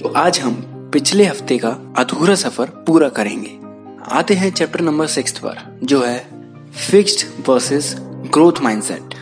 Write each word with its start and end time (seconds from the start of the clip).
तो 0.00 0.08
आज 0.08 0.38
हम 0.40 0.52
पिछले 0.92 1.24
हफ़्ते 1.24 1.56
का 1.58 1.68
अधूरा 1.98 2.34
सफ़र 2.34 2.66
पूरा 2.86 3.08
करेंगे। 3.08 3.50
आते 4.16 4.34
हैं 4.34 4.50
चैप्टर 4.50 4.80
नंबर 4.80 5.06
सिक्स 5.06 5.38
पर, 5.38 5.56
जो 5.84 6.00
है 6.02 6.18
fixed 6.90 7.24
versus 7.48 7.94
growth 8.32 8.60
mindset 8.62 9.14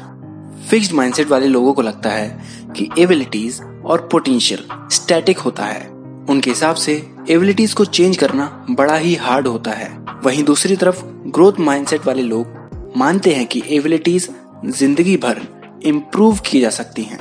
fixed 0.70 0.92
mindset 0.92 1.28
वाले 1.28 1.46
लोगों 1.46 1.72
को 1.74 1.82
लगता 1.82 2.10
है 2.10 2.28
कि 2.76 2.88
एबिलिटीज 2.98 3.60
और 3.84 4.08
पोटेंशियल 4.12 4.64
स्टैटिक 4.92 5.38
होता 5.38 5.64
है। 5.64 5.88
उनके 6.30 6.50
हिसाब 6.50 6.76
से 6.76 6.94
एबिलिटीज 7.30 7.72
को 7.72 7.84
चेंज 7.84 8.16
करना 8.16 8.46
बड़ा 8.70 8.96
ही 8.96 9.14
हार्ड 9.14 9.46
होता 9.46 9.70
है। 9.70 9.90
वहीं 10.24 10.44
दूसरी 10.44 10.76
तरफ़ 10.76 11.02
ग्रोथ 11.04 11.60
माइंडसेट 11.60 12.06
वाले 12.06 12.22
लोग 12.22 12.92
मानते 12.96 13.34
हैं 13.34 13.46
कि 13.46 13.62
एबिलिटीज 13.70 14.28
ज़िंदगी 14.66 15.16
भर 15.16 15.42
इम्प्रूव 15.86 16.38
की 16.46 16.60
जा 16.60 16.70
सकती 16.70 17.02
हैं। 17.02 17.20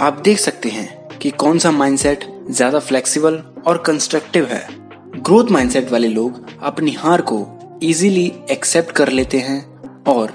आप 0.00 0.20
देख 0.24 0.38
सकते 0.38 0.68
हैं 0.68 1.18
कि 1.18 1.30
कौन 1.30 1.58
सा 1.58 1.70
माइंडसेट 1.70 2.24
ज़्यादा 2.50 2.78
फ्लेक्सिबल 2.78 3.34
और 3.66 3.82
कंस्ट्रक्टिव 3.86 4.44
है। 4.44 4.66
ग्रोथ 5.16 5.50
माइंडसेट 5.50 5.90
वाले 5.92 6.08
लोग 6.08 6.40
अपनी 6.62 6.92
हार 6.92 7.20
को 7.22 7.46
इजीली 7.82 8.32
एक्सेप्ट 8.50 8.90
कर 8.90 9.08
लेते 9.08 9.38
हैं 9.38 9.60
और 10.08 10.32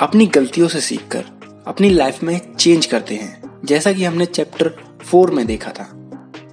अपनी 0.00 0.26
गलतियों 0.26 0.68
से 0.68 0.80
सीखकर 0.80 1.24
अपनी 1.66 1.90
लाइफ 1.90 2.22
में 2.22 2.40
चेंज 2.54 2.86
करते 2.86 3.14
हैं, 3.14 3.60
जैसा 3.64 3.92
कि 3.92 4.04
हमने 4.04 4.26
चैप्टर 4.26 4.74
फोर 5.02 5.30
में 5.30 5.46
देखा 5.46 5.70
था। 5.70 5.88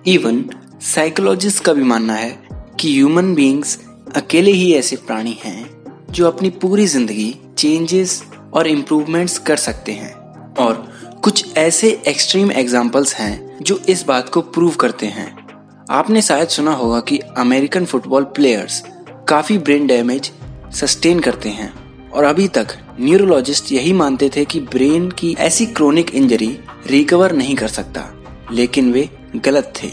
इवन 0.08 0.44
साइकोलॉजिस्ट 0.86 1.64
का 1.64 1.74
भी 1.74 1.84
मानना 1.84 2.16
है 2.16 2.38
कि 2.80 2.94
ह्यूमन 2.94 3.34
बींग्स 3.36 3.80
अकेले 4.16 4.52
ही 4.52 4.72
ऐसे 4.74 4.96
प्राणी 4.98 5.38
हैं 5.44 5.70
जो 6.12 6.28
अपनी 6.28 6.50
पूरी 6.52 6.86
ज़िंदगी 6.88 7.34
चेंजेस 7.58 8.24
और 8.54 8.68
इम्प्रूवमेंट्स 8.68 9.38
कर 9.40 9.58
सकते 9.58 9.92
हैं। 9.92 10.14
और 10.56 10.88
कुछ 11.24 11.58
ऐसे 11.58 11.90
एक्सट्रीम 12.08 12.52
एग्जाम्पल्स 12.52 13.14
हैं 13.16 13.49
जो 13.62 13.78
इस 13.90 14.04
बात 14.04 14.30
को 14.30 14.42
प्रूव 14.42 14.72
करते 14.72 15.06
हैं। 15.06 15.48
आपने 15.90 16.22
शायद 16.22 16.48
सुना 16.48 16.72
होगा 16.72 17.00
कि 17.00 17.18
अमेरिकन 17.18 17.86
फुटबॉल 17.86 18.24
प्लेयर्स 18.24 18.84
काफ़ी 19.28 19.58
ब्रेन 19.58 19.88
डैमेज 19.88 20.32
सस्टेन 20.72 21.20
करते 21.20 21.50
हैं। 21.50 21.74
और 22.10 22.24
अभी 22.24 22.48
तक 22.48 22.68
न्यूरोलॉजिस्ट 23.00 23.72
यही 23.72 23.94
मानते 23.94 24.30
थे 24.36 24.46
कि 24.46 24.60
ब्रेन 24.60 25.12
की 25.12 25.36
ऐसी 25.40 25.66
क्रोनिक 25.66 26.16
इंजरी 26.16 26.60
रिकवर 26.88 27.32
नहीं 27.32 27.56
कर 27.56 27.68
सकता, 27.68 28.14
लेकिन 28.52 28.94
वे 28.94 29.10
गलत 29.36 29.74
थे। 29.84 29.92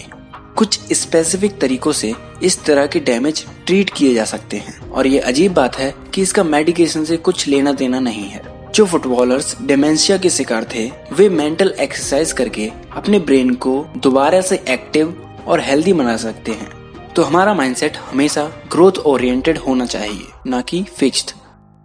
कुछ 0.57 0.81
स्पेसिफिक 0.93 1.61
तरीकों 1.61 1.93
से 1.93 2.15
इस 2.43 2.65
तरह 2.65 2.87
के 2.87 3.01
डैमेज 3.01 3.47
ट्रीट 3.67 3.91
किए 3.91 4.15
जा 4.15 4.25
सकते 4.25 4.57
हैं। 4.57 4.91
और 4.91 5.07
ये 5.07 5.19
अजीब 5.19 5.55
बात 5.55 5.77
है 5.77 5.95
कि 6.15 6.23
इसका 6.23 6.45
मेडिकेशन 6.45 7.05
से 7.05 7.17
कुछ 7.17 7.49
लेना 7.49 7.73
देना 7.73 8.01
नहीं 8.01 8.25
है। 8.25 8.56
जो 8.77 8.85
फुटबॉलर्स 8.87 9.57
डेमेंशिया 9.63 10.17
के 10.19 10.31
शिकार 10.31 10.65
थे, 10.75 10.85
वे 11.13 11.29
मेंटल 11.29 11.69
एक्सरसाइज 11.81 12.33
करके 12.33 12.67
अपने 12.97 13.19
ब्रेन 13.19 13.55
को 13.55 13.73
दोबारा 13.97 14.41
से 14.41 14.57
एक्टिव 14.69 15.15
और 15.49 15.61
हेल्दी 15.61 15.93
बना 15.93 16.17
सकते 16.17 16.53
हैं। 16.53 17.13
तो 17.15 17.23
हमारा 17.23 17.55
माइंडसेट 17.55 17.97
हमेशा 18.11 18.45
ग्रोथ 18.73 18.99
ओरिएंटेड 19.07 19.59
होना 19.59 19.87
चाहिए, 19.87 20.27
ना 20.47 20.61
कि 20.61 20.83
फिक्स्ड 20.99 21.31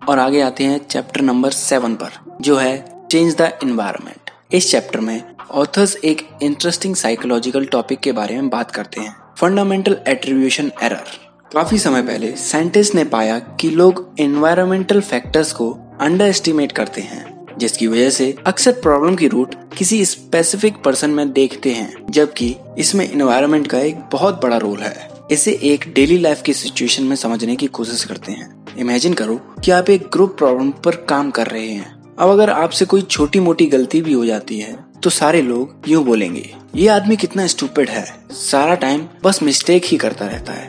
और 0.10 0.20
आगे 0.20 0.42
आते 0.42 0.64
हैं 0.64 0.80
चैप्टर 0.86 1.22
नंबर 1.22 1.52
सेवन 1.52 1.96
पर, 1.96 2.20
जो 2.42 2.58
है 2.58 3.08
चेंज 3.12 3.36
द 3.36 3.52
इन्वायरमेंट 3.64 4.32
इस 4.52 4.70
चैप्टर 4.72 5.00
में 5.00 5.22
ऑथर्स 5.52 5.96
एक 6.04 6.28
इंटरेस्टिंग 6.44 6.96
साइकोलॉजिकल 6.96 7.66
टॉपिक 7.68 8.00
के 8.00 8.12
बारे 8.12 8.36
में 8.36 8.50
बात 8.50 8.72
करते 8.72 9.02
हैं 9.02 9.16
फंडामेंटल 9.38 9.98
एट्रीब्यूशन 10.08 10.72
एरर 10.84 11.20
काफ़ी 11.54 11.78
समय 11.78 12.02
पहले 12.02 12.32
साइंटिस्ट 12.38 12.96
ने 12.96 13.04
पाया 13.06 13.40
कि 13.40 13.70
लोग 13.70 14.06
एनवायरमेंटल 14.20 15.02
फैक्टर्स 15.02 15.52
को 15.52 15.72
अंडर 16.02 16.26
एस्टिमेट 16.26 16.72
करते 16.72 17.02
हैं, 17.02 17.26
जिसकी 17.58 17.88
वजह 17.88 18.10
से 18.10 18.36
अक्सर 18.48 18.72
प्रॉब्लम 18.82 19.16
की 19.16 19.28
रूट 19.28 19.56
किसी 19.78 20.04
स्पेसिफिक 20.06 20.78
पर्सन 20.86 21.10
में 21.10 21.32
देखते 21.34 21.72
हैं, 21.72 21.94
जबकि 22.10 22.56
इसमें 22.78 23.10
इन्वायरमेंट 23.12 23.68
का 23.68 23.80
एक 23.80 24.00
बहुत 24.12 24.42
बड़ा 24.44 24.58
रोल 24.58 24.80
है। 24.80 25.10
इसे 25.32 25.52
एक 25.64 25.86
डेली 25.96 26.18
लाइफ 26.18 26.42
की 26.42 26.54
सिचुएशन 26.54 27.04
में 27.04 27.16
समझने 27.16 27.56
की 27.56 27.68
कोशिश 27.70 28.04
करते 28.04 28.32
हैं। 28.32 28.50
इमेजिन 28.78 29.14
करो 29.14 29.36
कि 29.64 29.72
आप 29.72 29.90
एक 29.90 30.10
ग्रुप 30.14 30.36
प्रॉब्लम 30.38 30.72
पर 30.86 30.96
काम 31.10 31.30
कर 31.32 31.48
रहे 31.48 31.68
हैं। 31.68 32.16
अब 32.16 32.30
अगर 32.30 32.50
आपसे 32.50 32.86
कोई 32.86 33.02
छोटी 33.02 33.40
मोटी 33.40 33.66
गलती 33.68 34.02
भी 34.02 34.14
हो 34.14 34.26
जाती 34.26 34.60
है 34.60 34.76
तो 35.04 35.10
सारे 35.10 35.42
लोग 35.42 35.88
यूँ 35.88 36.04
बोलेंगे, 36.06 36.50
ये 36.76 36.88
आदमी 36.90 37.16
कितना 37.18 37.46
स्टूपिड 37.48 37.90
है। 37.90 38.06
सारा 38.32 38.76
टाइम 38.78 39.08
बस 39.24 39.42
मिस्टेक 39.44 39.86
ही 39.86 39.98
करता 39.98 40.28
रहता 40.28 40.54
है। 40.54 40.68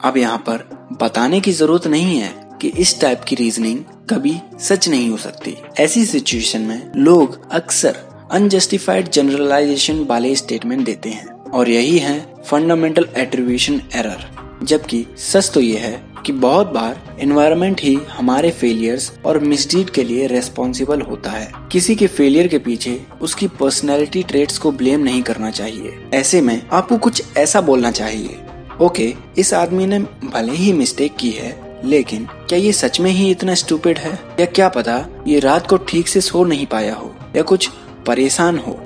अब 0.00 0.16
यहाँ 0.16 0.38
पर 0.40 0.68
बताने 1.00 1.40
की 1.40 1.52
ज़रूरत 1.52 1.86
नहीं 1.86 2.16
है 2.18 2.32
कि 2.60 2.68
इस 2.68 3.00
टाइप 3.00 3.24
की 3.28 3.36
रीजनिंग 3.36 3.78
कभी 4.10 4.34
सच 4.60 4.88
नहीं 4.88 5.08
हो 5.10 5.16
सकती। 5.16 5.56
ऐसी 5.80 6.04
सिचुएशन 6.06 6.60
में 6.60 6.90
लोग 6.96 7.38
अक्सर 7.52 7.96
अनजस्टिफाइड 8.32 9.08
जनरलाइजेशन 9.08 10.04
वाले 10.04 10.34
स्टेटमेंट 10.36 10.84
देते 10.86 11.10
हैं। 11.10 11.26
और 11.26 11.68
यही 11.68 11.98
है 11.98 12.34
फंडामेंटल 12.46 13.08
एट्रीब्यूशन 13.16 13.80
एरर 13.94 14.26
जबकि 14.62 15.04
सच 15.18 15.50
तो 15.54 15.60
ये 15.60 15.78
है 15.78 16.02
कि 16.26 16.32
बहुत 16.32 16.66
बार 16.66 17.16
एनवायरनमेंट 17.20 17.80
ही 17.80 17.94
हमारे 18.10 18.50
फेलियर्स 18.50 19.12
और 19.26 19.38
मिसडीड 19.38 19.90
के 19.90 20.04
लिए 20.04 20.26
रेस्पॉन्सिबल 20.26 21.00
होता 21.00 21.30
है। 21.30 21.52
किसी 21.72 21.94
के 21.94 22.06
फेलियर 22.06 22.48
के 22.48 22.58
पीछे 22.58 23.00
उसकी 23.20 23.48
पर्सनैलिटी 23.48 24.22
ट्रेट्स 24.22 24.58
को 24.58 24.72
ब्लेम 24.72 25.00
नहीं 25.00 25.22
करना 25.22 25.50
चाहिए। 25.50 25.98
ऐसे 26.14 26.40
में 26.40 26.60
आपको 26.72 26.98
कुछ 26.98 27.22
ऐसा 27.36 27.60
बोलना 27.60 27.90
चाहिए। 27.90 28.38
ओके 28.82 29.14
इस 29.38 29.54
आदमी 29.54 29.86
ने 29.86 29.98
भले 30.24 30.52
ही 30.52 30.72
मिस्टेक 30.72 31.16
की 31.16 31.30
है 31.30 31.63
लेकिन 31.84 32.26
क्या 32.48 32.58
ये 32.58 32.72
सच 32.72 33.00
में 33.00 33.10
ही 33.10 33.30
इतना 33.30 33.54
स्टूपिड 33.54 33.98
है? 33.98 34.12
या 34.40 34.46
क्या 34.46 34.68
पता 34.68 35.04
ये 35.26 35.38
रात 35.38 35.66
को 35.66 35.76
ठीक 35.78 36.08
से 36.08 36.20
सो 36.20 36.44
नहीं 36.44 36.66
पाया 36.66 36.94
हो, 36.94 37.14
या 37.36 37.42
कुछ 37.42 37.68
परेशान 38.06 38.58
हो? 38.58 38.78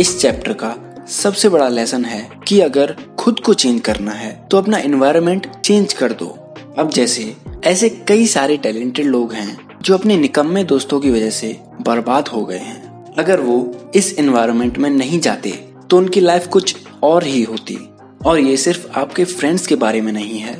इस 0.00 0.18
चैप्टर 0.20 0.52
का 0.52 0.74
सबसे 1.08 1.48
बड़ा 1.48 1.68
लेसन 1.68 2.04
है 2.04 2.28
कि 2.48 2.60
अगर 2.60 2.96
खुद 3.18 3.40
को 3.40 3.54
चेंज 3.54 3.80
करना 3.80 4.12
है 4.12 4.32
तो 4.50 4.58
अपना 4.58 4.78
एनवायरनमेंट 4.78 5.46
चेंज 5.56 5.92
कर 5.92 6.12
दो। 6.12 6.26
अब 6.78 6.90
जैसे 6.90 7.34
ऐसे 7.64 7.88
कई 8.08 8.26
सारे 8.26 8.56
टैलेंटेड 8.56 9.06
लोग 9.06 9.32
हैं 9.32 9.58
जो 9.82 9.94
अपने 9.94 10.16
निकम्मे 10.16 10.64
दोस्तों 10.64 11.00
की 11.00 11.10
वजह 11.10 11.30
से 11.30 11.56
बर्बाद 11.80 12.28
हो 12.28 12.44
गए 12.44 12.58
हैं। 12.58 13.14
अगर 13.14 13.40
वो 13.40 13.90
इस 13.94 14.14
एनवायरनमेंट 14.18 14.78
में 14.78 14.90
नहीं 14.90 15.20
जाते 15.20 15.50
तो 15.90 15.98
उनकी 15.98 16.20
लाइफ 16.20 16.46
कुछ 16.46 16.76
और 17.02 17.24
ही 17.24 17.42
होती। 17.42 17.78
और 18.26 18.38
ये 18.38 18.56
सिर्फ़ 18.56 18.86
आपके 18.98 19.24
फ्रेंड्स 19.24 19.66
के 19.66 19.74
बारे 19.76 20.00
में 20.00 20.12
नहीं 20.12 20.38
है। 20.38 20.54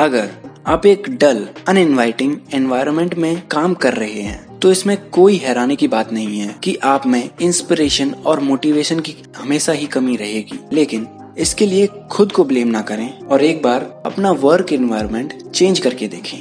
अगर 0.00 0.30
आप 0.66 0.86
एक 0.86 1.08
डल 1.10 1.48
अनइनवाइटिंग 1.68 2.36
एनवायरनमेंट 2.54 3.14
में 3.14 3.46
काम 3.48 3.74
कर 3.74 3.94
रहे 3.94 4.20
हैं। 4.20 4.58
तो 4.58 4.70
इसमें 4.72 4.96
कोई 5.10 5.36
हैरानी 5.36 5.76
की 5.76 5.88
बात 5.88 6.12
नहीं 6.12 6.38
है 6.38 6.54
कि 6.64 6.74
आप 6.84 7.06
में 7.06 7.30
इंस्पिरेशन 7.42 8.10
और 8.26 8.40
मोटिवेशन 8.40 9.00
की 9.00 9.14
हमेशा 9.36 9.72
ही 9.72 9.86
कमी 9.86 10.16
रहेगी। 10.16 10.58
लेकिन 10.72 11.06
इसके 11.38 11.66
लिए 11.66 11.88
खुद 12.10 12.32
को 12.32 12.44
ब्लेम 12.44 12.68
ना 12.68 12.80
करें 12.82 13.20
और 13.20 13.42
एक 13.42 13.62
बार 13.62 14.02
अपना 14.06 14.30
वर्क 14.30 14.72
एनवायरनमेंट 14.72 15.50
चेंज 15.50 15.78
करके 15.78 16.08
देखें। 16.08 16.38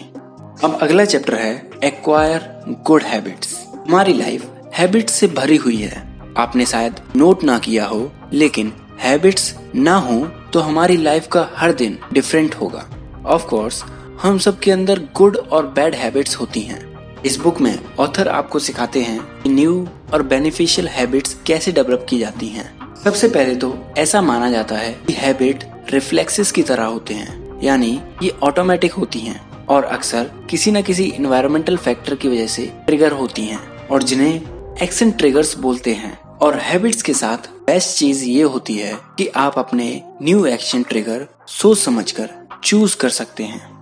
अब 0.63 0.77
अगला 0.81 1.05
चैप्टर 1.05 1.35
है 1.35 1.69
एक्वायर 1.83 2.49
गुड 2.87 3.03
हैबिट्स 3.03 3.55
हमारी 3.87 4.13
लाइफ 4.13 4.49
हैबिट्स 4.75 5.13
से 5.13 5.27
भरी 5.27 5.55
हुई 5.55 5.77
है। 5.77 6.03
आपने 6.37 6.65
शायद 6.65 6.99
नोट 7.15 7.43
ना 7.43 7.57
किया 7.59 7.85
हो, 7.85 8.11
लेकिन 8.33 8.73
हैबिट्स 8.99 9.53
ना 9.75 9.95
हो 9.95 10.19
तो 10.53 10.59
हमारी 10.59 10.97
लाइफ 10.97 11.27
का 11.27 11.49
हर 11.55 11.73
दिन 11.73 11.97
डिफरेंट 12.13 12.55
होगा। 12.55 12.89
ऑफ़ 13.25 13.45
कोर्स 13.45 13.83
हम 14.23 14.37
सब 14.37 14.59
के 14.59 14.71
अंदर 14.71 14.99
गुड 15.15 15.37
और 15.37 15.65
बैड 15.67 15.95
हैबिट्स 15.95 16.35
होती 16.35 16.61
हैं। 16.61 17.21
इस 17.21 17.35
बुक 17.37 17.59
में 17.61 17.79
ऑथर 17.99 18.27
आपको 18.27 18.59
सिखाते 18.59 19.01
हैं 19.01 19.19
कि 19.41 19.49
न्यू 19.49 19.87
और 20.13 20.21
बेनिफिशियल 20.23 20.87
हैबिट्स 20.87 21.33
कैसे 21.47 21.71
डेवलप 21.71 22.05
की 22.09 22.19
जाती 22.19 22.47
हैं। 22.47 22.95
सबसे 23.03 23.27
पहले 23.27 23.55
तो 23.55 23.75
ऐसा 23.97 24.21
माना 24.21 24.49
जाता 24.51 24.75
है 24.75 24.93
कि 25.07 25.13
हैबिट 25.13 25.63
रिफ्लेक्सेस 25.89 26.51
की 26.51 26.63
तरह 26.63 26.83
होते 26.83 27.13
हैं, 27.13 27.59
यानी 27.63 27.99
ये 28.23 28.29
ऑटोमेटिक 28.43 28.93
होती 28.93 29.19
हैं 29.19 29.65
और 29.65 29.83
अक्सर 29.83 30.31
किसी 30.49 30.71
न 30.71 30.81
किसी 30.81 31.03
इन्वायरमेंटल 31.03 31.77
फैक्टर 31.77 32.15
की 32.15 32.27
वजह 32.27 32.47
से 32.47 32.71
ट्रिगर 32.85 33.11
होती 33.11 33.45
हैं 33.45 33.87
और 33.87 34.03
जिन्हें 34.03 34.75
एक्शन 34.81 35.11
ट्रिगर्स 35.11 35.57
बोलते 35.57 35.93
हैं। 35.93 36.17
और 36.19 36.59
हैबिट्स 36.59 37.01
के 37.01 37.13
साथ 37.13 37.49
बेस्ट 37.67 37.97
चीज़ 37.97 38.25
ये 38.25 38.43
होती 38.43 38.77
है 38.77 38.95
कि 39.17 39.27
आप 39.27 39.59
अपने 39.59 40.01
न्यू 40.21 40.45
एक्शन 40.45 40.83
ट्रिगर 40.83 41.27
सोच 41.49 41.77
समझकर 41.77 42.29
चूज़ 42.63 42.97
कर 42.97 43.09
सकते 43.09 43.43
हैं। 43.43 43.72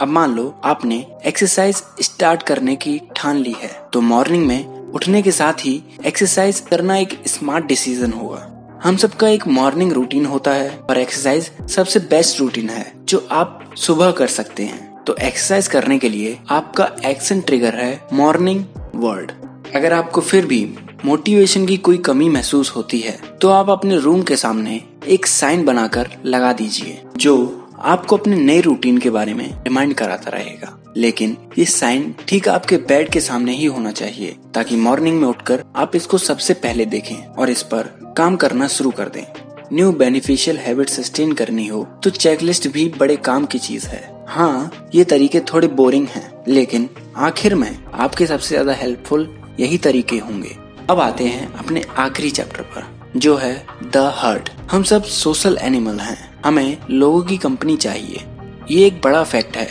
अब 0.00 0.08
मान 0.08 0.34
लो 0.34 0.60
आपने 0.64 0.96
एक्सरसाइज 1.26 1.82
स्टार्ट 2.02 2.42
करने 2.42 2.74
की 2.76 3.00
ठान 3.16 3.36
ली 3.36 3.52
है 3.52 3.70
तो 3.92 4.00
मॉर्निंग 4.00 4.46
में 4.46 4.92
उठने 4.92 5.22
के 5.22 5.30
साथ 5.32 5.64
ही 5.64 5.82
एक्सरसाइज 6.06 6.60
करना 6.60 6.96
एक 6.96 7.18
स्मार्ट 7.26 7.64
डिसीज़न 7.64 8.12
होगा। 8.12 8.80
हम 8.84 8.96
सबका 8.96 9.28
एक 9.28 9.46
मॉर्निंग 9.48 9.92
रूटीन 9.92 10.26
होता 10.26 10.52
है 10.52 10.70
और 10.80 10.98
एक्सरसाइज 10.98 11.50
सबसे 11.70 12.00
बेस्ट 12.00 12.40
रूटीन 12.40 12.70
है, 12.70 12.92
जो 13.04 13.26
आप 13.30 13.74
सुबह 13.76 14.10
कर 14.10 14.26
सकते 14.28 14.62
हैं। 14.62 15.04
तो 15.04 15.16
एक्सरसाइज 15.16 15.68
करने 15.68 15.98
के 15.98 16.08
लिए 16.08 16.38
आपका 16.50 16.90
एक्शन 17.06 17.40
ट्रिगर 17.40 17.74
है 17.74 18.00
मॉर्निंग 18.12 18.64
वर्ड 18.94 19.32
अगर 19.76 19.92
आपको 19.92 20.20
फिर 20.20 20.46
भी 20.46 20.64
मोटिवेशन 21.04 21.66
की 21.66 21.76
कोई 21.78 21.98
कमी 21.98 22.28
महसूस 22.28 22.74
होती 22.76 23.00
है 23.00 23.18
तो 23.40 23.48
आप 23.50 23.70
अपने 23.70 23.98
रूम 23.98 24.22
के 24.22 24.36
सामने 24.36 24.82
एक 25.08 25.26
साइन 25.26 25.64
बनाकर 25.64 26.10
लगा 26.24 26.52
दीजिए, 26.52 27.00
जो 27.16 27.57
आपको 27.80 28.16
अपने 28.16 28.36
नए 28.36 28.60
रूटीन 28.60 28.98
के 28.98 29.10
बारे 29.10 29.34
में 29.34 29.48
रिमाइंड 29.64 29.94
कराता 29.94 30.30
रहेगा। 30.30 30.74
लेकिन 30.96 31.36
ये 31.58 31.64
साइन 31.66 32.14
ठीक 32.28 32.48
आपके 32.48 32.76
बेड 32.78 33.10
के 33.10 33.20
सामने 33.20 33.52
ही 33.52 33.64
होना 33.66 33.90
चाहिए, 33.92 34.36
ताकि 34.54 34.76
मॉर्निंग 34.76 35.20
में 35.20 35.26
उठकर 35.28 35.62
आप 35.76 35.96
इसको 35.96 36.18
सबसे 36.18 36.54
पहले 36.56 36.86
देखें 36.86 37.16
और 37.16 37.50
इस 37.50 37.62
पर 37.64 37.90
काम 38.16 38.36
करना 38.36 38.68
शुरू 38.68 38.90
कर 38.90 39.08
दें। 39.08 39.24
न्यू 39.72 39.90
बेनिफिशियल 39.92 40.58
हैबिट 40.58 40.88
सस्टेन 40.88 41.32
करनी 41.32 41.66
हो 41.66 41.82
तो 42.04 42.10
चेकलिस्ट 42.10 42.68
भी 42.68 42.88
बड़े 42.98 43.16
काम 43.18 43.46
की 43.46 43.58
चीज़ 43.60 43.86
है। 43.86 44.02
हाँ 44.28 44.90
ये 44.94 45.04
तरीके 45.04 45.40
थोड़े 45.52 45.68
बोरिंग 45.68 46.06
हैं, 46.06 46.30
लेकिन 46.48 46.88
आखिर 47.18 47.54
में 47.54 47.76
आपके 47.94 48.26
सबसे 48.26 48.48
ज़्यादा 48.48 48.72
हेल्पफुल 48.74 49.28
यही 49.60 49.78
तरीके 49.78 50.18
होंगे। 50.18 50.56
अब 50.90 51.00
आते 51.00 51.24
हैं 51.26 51.52
अपने 51.54 51.82
आखिरी 51.98 52.30
चैप्टर 52.30 52.62
पर, 52.64 52.84
जो 53.16 53.36
है 53.36 53.66
द 53.84 54.12
हर्ट 54.16 54.50
हम 54.70 54.82
सब 54.84 55.04
सोशल 55.04 55.58
एनिमल 55.62 55.98
हैं। 56.00 56.27
हमें 56.44 56.76
लोगों 56.90 57.22
की 57.22 57.36
कंपनी 57.36 57.76
चाहिए। 57.76 58.24
ये 58.70 58.86
एक 58.86 59.00
बड़ा 59.02 59.22
फैक्ट 59.24 59.56
है 59.56 59.68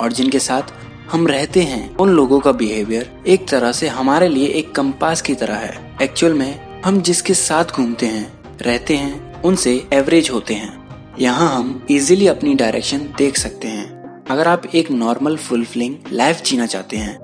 और 0.00 0.12
जिनके 0.12 0.38
साथ 0.38 0.72
हम 1.10 1.26
रहते 1.26 1.62
हैं, 1.62 1.96
उन 1.96 2.10
लोगों 2.10 2.38
का 2.40 2.52
बिहेवियर 2.52 3.10
एक 3.26 3.48
तरह 3.48 3.72
से 3.72 3.88
हमारे 3.88 4.28
लिए 4.28 4.46
एक 4.48 4.74
कंपास 4.74 5.22
की 5.22 5.34
तरह 5.34 5.56
है। 5.56 5.96
एक्चुअल 6.02 6.34
में 6.34 6.82
हम 6.82 7.00
जिसके 7.00 7.34
साथ 7.34 7.76
घूमते 7.76 8.06
हैं, 8.06 8.32
रहते 8.62 8.96
हैं, 8.96 9.42
उनसे 9.42 9.72
एवरेज 9.92 10.30
होते 10.30 10.54
हैं। 10.54 11.16
यहाँ 11.20 11.48
हम 11.54 11.86
इजीली 11.90 12.26
अपनी 12.26 12.54
डायरेक्शन 12.54 12.98
देख 13.18 13.36
सकते 13.38 13.68
हैं। 13.68 14.24
अगर 14.30 14.48
आप 14.48 14.66
एक 14.66 14.90
नॉर्मल 14.90 15.36
फुलफिलिंग 15.36 15.94
लाइफ 16.12 16.42
जीना 16.42 16.66
चाहते 16.66 16.96
हैं 16.96 17.18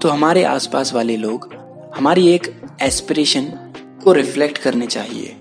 तो 0.00 0.08
हमारे 0.08 0.42
आसपास 0.44 0.92
वाले 0.94 1.16
लोग 1.16 1.48
हमारी 1.96 2.26
एक 2.28 2.46
एस्पिरेशन 2.82 3.44
को 4.04 4.12
रिफ्लेक्ट 4.12 4.58
करने 4.58 4.86
चाहिए। 4.86 5.36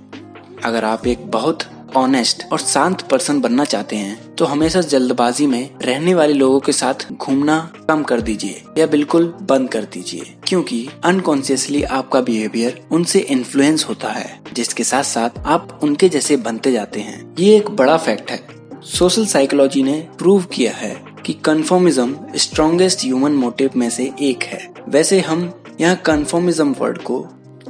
अगर 0.64 0.86
आप 0.86 1.08
एक 1.08 1.26
बहुत 1.32 1.64
ऑनेस्ट 1.96 2.44
और 2.52 2.60
शांत 2.60 3.02
पर्सन 3.02 3.40
बनना 3.42 3.64
चाहते 3.66 3.96
हैं 3.96 4.36
तो 4.36 4.46
हमेशा 4.46 4.82
जल्दबाजी 4.84 5.48
में 5.48 5.70
रहने 5.82 6.14
वाले 6.16 6.34
लोगों 6.34 6.60
के 6.60 6.72
साथ 6.72 7.06
घूमना 7.14 7.58
कम 7.90 8.04
कर 8.04 8.22
दीजिए 8.22 8.62
या 8.78 8.86
बिल्कुल 8.88 9.28
बंद 9.42 9.70
कर 9.70 9.84
दीजिए, 9.84 10.34
क्योंकि 10.48 10.88
अनकॉन्सियसली 11.04 11.84
आपका 11.84 12.22
बिहेवियर 12.22 12.82
उनसे 12.92 13.20
इन्फ्लुएंस 13.20 13.86
होता 13.90 14.10
है, 14.10 14.40
जिसके 14.54 14.84
साथ 14.84 15.04
साथ 15.04 15.40
आप 15.40 15.80
उनके 15.84 16.10
जैसे 16.10 16.38
बनते 16.38 16.72
जाते 16.72 17.00
हैं। 17.00 17.36
ये 17.40 17.56
एक 17.58 17.70
बड़ा 17.72 17.98
फैक्ट 17.98 18.32
है। 18.32 18.40
सोशल 18.88 19.26
साइकोलॉजी 19.26 19.84
ने 19.84 20.00
प्रूव 20.18 20.44
किया 20.54 20.72
है 20.74 20.96
कि 21.26 21.34
कन्फर्मिज्म 21.46 22.18
स्ट्रॉन्गेस्ट 22.36 23.06
ह्यूमन 23.06 23.32
मोटिव 23.34 23.72
में 23.76 23.90
से 23.90 24.12
एक 24.22 24.44
है। 24.44 24.68
वैसे 24.90 25.20
हम 25.22 25.52
यहाँ 25.82 25.96
कन्फर्मिज्म 25.96 26.76
वर्ड 26.80 26.98
को 27.02 27.26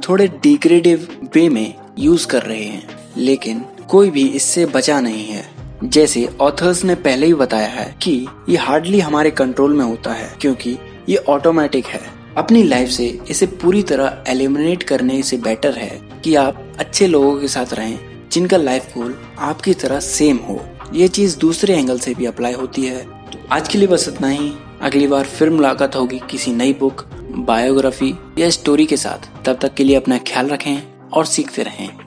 थोड़े 0.08 0.26
डिग्रेडिव 0.42 1.08
वे 1.34 1.48
में 1.48 1.74
यूज़ 1.98 2.26
कर 2.26 2.42
रहे 2.42 2.64
हैं, 2.64 2.88
लेकिन 3.16 3.64
कोई 3.90 4.10
भी 4.10 4.28
इससे 4.28 4.66
बचा 4.66 5.00
नहीं 5.00 5.24
है। 5.24 5.50
जैसे 5.84 6.28
ऑथर्स 6.40 6.84
ने 6.84 6.94
पहले 6.94 7.26
ही 7.26 7.34
बताया 7.34 7.68
है 7.68 7.96
कि 8.02 8.26
ये 8.48 8.56
हार्डली 8.56 9.00
हमारे 9.00 9.30
कंट्रोल 9.30 9.74
में 9.74 9.84
होता 9.84 10.12
है, 10.12 10.34
क्योंकि 10.40 10.78
ये 11.08 11.16
ऑटोमेटिक 11.16 11.86
है। 11.86 12.00
अपनी 12.36 12.62
लाइफ 12.62 12.88
से 12.88 13.20
इसे 13.30 13.46
पूरी 13.46 13.82
तरह 13.82 14.24
एलिमिनेट 14.28 14.82
करने 14.82 15.22
से 15.22 15.36
बेटर 15.36 15.74
है 15.74 16.00
कि 16.24 16.34
आप 16.34 16.72
अच्छे 16.78 17.06
लोगों 17.06 17.40
के 17.40 17.48
साथ 17.48 17.74
रहें, 17.74 17.98
जिनका 18.32 18.56
लाइफ 18.56 18.94
गोल 18.98 19.16
आपकी 19.38 19.74
तरह 19.74 20.00
सेम 20.00 20.36
हो। 20.36 20.60
ये 20.94 21.08
चीज़ 21.08 21.38
दूसरे 21.38 21.74
एंगल 21.74 21.98
से 21.98 22.14
भी 22.14 22.26
अप्लाई 22.26 22.52
होती 22.52 22.82
है। 22.82 23.02
तो 23.02 23.38
आज 23.52 23.68
के 23.68 23.78
लिए 23.78 23.88
बस 23.88 24.08
इतना 24.08 24.28
ही। 24.28 24.52
अगली 24.82 25.06
बार 25.06 25.24
फिर 25.24 25.50
मुलाकात 25.50 25.96
होगी 25.96 26.20
किसी 26.30 26.52
नई 26.52 26.72
बुक 26.72 27.04
बायोग्राफी 27.32 28.14
या 28.38 28.50
स्टोरी 28.50 28.86
के 28.86 28.96
साथ। 28.96 29.44
तब 29.44 29.58
तक 29.62 29.74
के 29.74 29.84
लिए 29.84 29.96
अपना 29.96 30.18
ख्याल 30.18 30.48
रखें 30.48 30.82
और 31.12 31.26
सीखते 31.26 31.62
रहें। 31.62 32.05